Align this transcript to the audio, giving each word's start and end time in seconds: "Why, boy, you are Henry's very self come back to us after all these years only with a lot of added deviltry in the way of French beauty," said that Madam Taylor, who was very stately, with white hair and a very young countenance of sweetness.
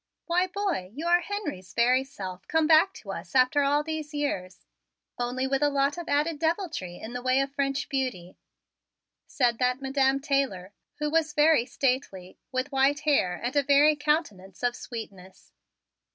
"Why, 0.25 0.47
boy, 0.47 0.89
you 0.95 1.05
are 1.05 1.21
Henry's 1.21 1.75
very 1.75 2.03
self 2.03 2.47
come 2.47 2.65
back 2.65 2.91
to 2.95 3.11
us 3.11 3.35
after 3.35 3.61
all 3.61 3.83
these 3.83 4.15
years 4.15 4.65
only 5.19 5.45
with 5.45 5.61
a 5.61 5.69
lot 5.69 5.95
of 5.95 6.09
added 6.09 6.39
deviltry 6.39 6.95
in 6.97 7.13
the 7.13 7.21
way 7.21 7.39
of 7.39 7.53
French 7.53 7.87
beauty," 7.87 8.35
said 9.27 9.59
that 9.59 9.79
Madam 9.79 10.19
Taylor, 10.19 10.73
who 10.95 11.11
was 11.11 11.33
very 11.33 11.67
stately, 11.67 12.39
with 12.51 12.71
white 12.71 13.01
hair 13.01 13.35
and 13.43 13.55
a 13.55 13.61
very 13.61 13.89
young 13.89 13.97
countenance 13.97 14.63
of 14.63 14.75
sweetness. 14.75 15.53